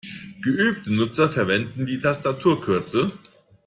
[0.41, 3.11] Geübte Nutzer verwenden die Tastaturkürzel.